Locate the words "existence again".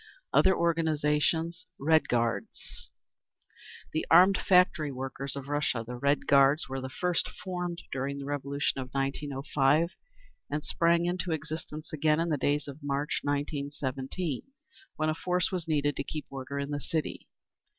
11.33-12.19